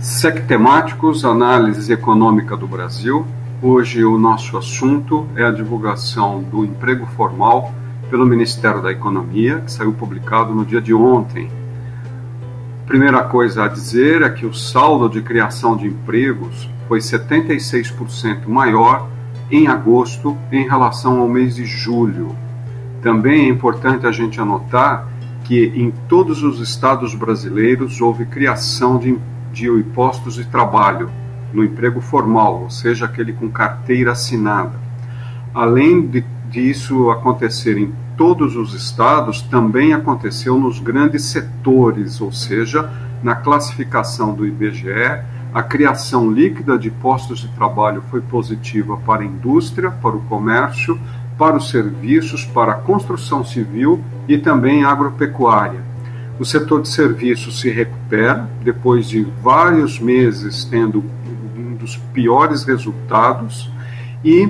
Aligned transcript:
SEC 0.00 0.46
Temáticos, 0.46 1.26
Análise 1.26 1.92
Econômica 1.92 2.56
do 2.56 2.66
Brasil. 2.66 3.26
Hoje 3.60 4.02
o 4.02 4.16
nosso 4.16 4.56
assunto 4.56 5.28
é 5.36 5.44
a 5.44 5.50
divulgação 5.50 6.42
do 6.42 6.64
emprego 6.64 7.04
formal 7.04 7.70
pelo 8.08 8.24
Ministério 8.24 8.80
da 8.80 8.90
Economia, 8.90 9.60
que 9.60 9.70
saiu 9.70 9.92
publicado 9.92 10.54
no 10.54 10.64
dia 10.64 10.80
de 10.80 10.94
ontem. 10.94 11.50
Primeira 12.86 13.22
coisa 13.24 13.64
a 13.64 13.68
dizer 13.68 14.22
é 14.22 14.30
que 14.30 14.46
o 14.46 14.54
saldo 14.54 15.06
de 15.06 15.20
criação 15.20 15.76
de 15.76 15.86
empregos 15.86 16.70
foi 16.88 17.00
76% 17.00 18.48
maior 18.48 19.06
em 19.50 19.68
agosto 19.68 20.34
em 20.50 20.66
relação 20.66 21.20
ao 21.20 21.28
mês 21.28 21.56
de 21.56 21.66
julho. 21.66 22.34
Também 23.02 23.44
é 23.44 23.48
importante 23.50 24.06
a 24.06 24.12
gente 24.12 24.40
anotar 24.40 25.06
que 25.44 25.74
em 25.76 25.90
todos 26.08 26.42
os 26.42 26.58
estados 26.58 27.14
brasileiros 27.14 28.00
houve 28.00 28.24
criação 28.24 28.96
de, 28.96 29.18
de 29.52 29.68
postos 29.94 30.34
de 30.34 30.44
trabalho 30.44 31.10
no 31.52 31.64
emprego 31.64 32.00
formal, 32.00 32.62
ou 32.62 32.70
seja, 32.70 33.06
aquele 33.06 33.32
com 33.32 33.50
carteira 33.50 34.12
assinada. 34.12 34.78
Além 35.54 36.06
de, 36.06 36.24
disso 36.48 37.10
acontecer 37.10 37.76
em 37.78 37.92
todos 38.16 38.56
os 38.56 38.74
estados, 38.74 39.42
também 39.42 39.92
aconteceu 39.92 40.58
nos 40.58 40.78
grandes 40.78 41.24
setores, 41.24 42.20
ou 42.20 42.32
seja, 42.32 42.90
na 43.22 43.34
classificação 43.34 44.34
do 44.34 44.46
IBGE, 44.46 45.22
a 45.52 45.62
criação 45.62 46.30
líquida 46.30 46.78
de 46.78 46.90
postos 46.90 47.40
de 47.40 47.48
trabalho 47.48 48.02
foi 48.08 48.20
positiva 48.20 48.96
para 48.98 49.22
a 49.22 49.26
indústria, 49.26 49.90
para 49.90 50.16
o 50.16 50.20
comércio, 50.22 50.98
para 51.36 51.56
os 51.56 51.70
serviços, 51.70 52.44
para 52.44 52.72
a 52.72 52.76
construção 52.76 53.44
civil 53.44 54.00
e 54.28 54.38
também 54.38 54.84
agropecuária. 54.84 55.89
O 56.40 56.44
setor 56.46 56.80
de 56.80 56.88
serviços 56.88 57.60
se 57.60 57.68
recupera 57.68 58.48
depois 58.64 59.06
de 59.06 59.22
vários 59.42 60.00
meses 60.00 60.64
tendo 60.64 61.04
um 61.54 61.74
dos 61.74 61.98
piores 62.14 62.64
resultados 62.64 63.70
e 64.24 64.48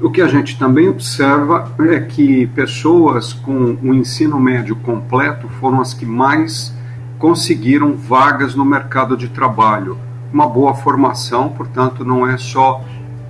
o 0.00 0.08
que 0.08 0.22
a 0.22 0.28
gente 0.28 0.56
também 0.56 0.88
observa 0.88 1.68
é 1.80 1.98
que 1.98 2.46
pessoas 2.46 3.32
com 3.32 3.76
o 3.82 3.92
ensino 3.92 4.38
médio 4.38 4.76
completo 4.76 5.48
foram 5.58 5.80
as 5.80 5.92
que 5.92 6.06
mais 6.06 6.72
conseguiram 7.18 7.96
vagas 7.96 8.54
no 8.54 8.64
mercado 8.64 9.16
de 9.16 9.28
trabalho. 9.28 9.98
Uma 10.32 10.48
boa 10.48 10.74
formação, 10.74 11.48
portanto, 11.48 12.04
não 12.04 12.24
é 12.24 12.36
só 12.36 12.84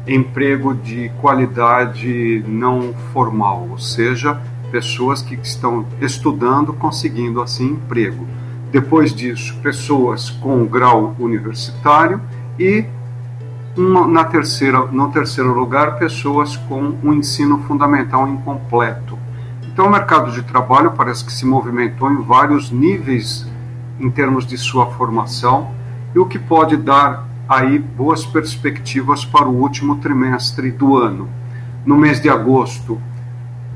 emprego 0.07 0.75
de 0.75 1.11
qualidade 1.19 2.45
não 2.47 2.93
formal, 3.15 3.69
ou 3.71 3.79
seja, 3.79 4.39
pessoas 4.71 5.23
que 5.23 5.35
estão 5.43 5.87
estudando, 6.01 6.73
conseguindo 6.73 7.41
assim 7.41 7.73
emprego. 7.73 8.27
Depois 8.71 9.15
disso, 9.15 9.57
pessoas 9.63 10.31
com 10.31 10.65
grau 10.67 11.15
universitário 11.19 12.21
e 12.59 12.85
uma, 13.77 14.07
na 14.07 14.25
terceira, 14.25 14.87
no 14.87 15.11
terceiro 15.11 15.53
lugar, 15.53 15.99
pessoas 15.99 16.57
com 16.57 16.95
um 17.03 17.13
ensino 17.13 17.59
fundamental 17.69 18.29
incompleto. 18.29 19.19
Então, 19.63 19.87
o 19.87 19.91
mercado 19.91 20.31
de 20.31 20.43
trabalho 20.43 20.93
parece 20.93 21.25
que 21.25 21.33
se 21.33 21.45
movimentou 21.45 22.11
em 22.13 22.23
vários 22.23 22.71
níveis 22.71 23.47
em 23.99 24.11
termos 24.11 24.47
de 24.47 24.57
sua 24.57 24.87
formação, 24.87 25.71
e 26.15 26.19
o 26.19 26.27
que 26.27 26.39
pode 26.39 26.77
dar 26.77 27.27
aí 27.49 27.79
boas 27.79 28.25
perspectivas 28.25 29.25
para 29.25 29.49
o 29.49 29.61
último 29.61 29.97
trimestre 29.97 30.71
do 30.71 30.97
ano. 30.97 31.29
No 31.85 31.97
mês 31.97 32.21
de 32.21 32.29
agosto, 32.29 33.01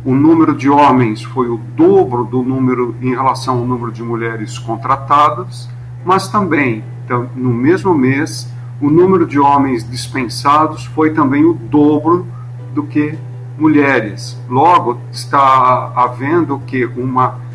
o 0.04 0.14
número 0.14 0.54
de 0.54 0.68
homens 0.68 1.22
foi 1.22 1.48
o 1.48 1.58
dobro 1.76 2.24
do 2.24 2.42
número 2.42 2.94
em 3.00 3.10
relação 3.10 3.58
ao 3.58 3.66
número 3.66 3.92
de 3.92 4.02
mulheres 4.02 4.58
contratadas, 4.58 5.68
mas 6.04 6.28
também 6.28 6.84
no 7.34 7.52
mesmo 7.52 7.94
mês 7.94 8.52
o 8.80 8.90
número 8.90 9.26
de 9.26 9.38
homens 9.38 9.88
dispensados 9.88 10.84
foi 10.86 11.12
também 11.12 11.44
o 11.44 11.54
dobro 11.54 12.26
do 12.74 12.82
que 12.84 13.18
mulheres. 13.58 14.38
Logo 14.48 14.98
está 15.10 15.92
havendo 15.96 16.60
que 16.60 16.84
uma 16.84 17.48